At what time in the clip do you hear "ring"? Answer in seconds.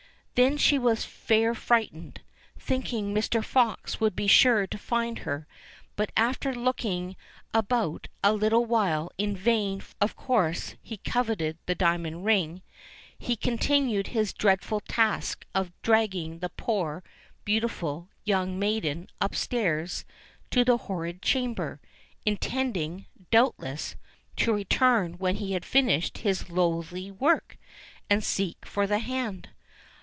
12.25-12.63